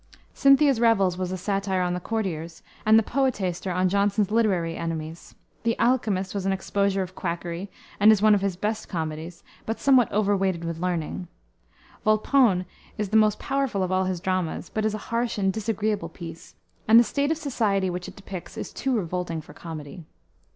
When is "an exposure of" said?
6.47-7.13